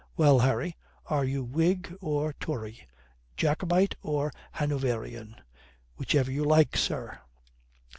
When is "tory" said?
2.33-2.87